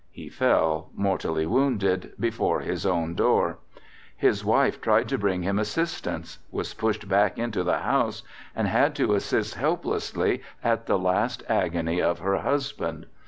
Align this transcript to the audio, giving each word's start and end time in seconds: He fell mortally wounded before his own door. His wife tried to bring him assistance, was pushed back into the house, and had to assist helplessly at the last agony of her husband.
He 0.09 0.29
fell 0.29 0.89
mortally 0.95 1.45
wounded 1.45 2.13
before 2.19 2.61
his 2.61 2.87
own 2.87 3.13
door. 3.13 3.59
His 4.17 4.43
wife 4.43 4.81
tried 4.81 5.07
to 5.09 5.17
bring 5.19 5.43
him 5.43 5.59
assistance, 5.59 6.39
was 6.49 6.73
pushed 6.73 7.07
back 7.07 7.37
into 7.37 7.63
the 7.63 7.77
house, 7.77 8.23
and 8.55 8.67
had 8.67 8.95
to 8.95 9.13
assist 9.13 9.53
helplessly 9.53 10.41
at 10.63 10.87
the 10.87 10.97
last 10.97 11.43
agony 11.47 12.01
of 12.01 12.17
her 12.17 12.37
husband. 12.39 13.05